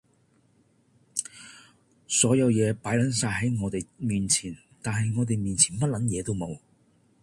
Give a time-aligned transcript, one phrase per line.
[2.07, 6.57] 所有野擺撚晒喺我哋面前，但係我哋面前乜撚嘢都冇！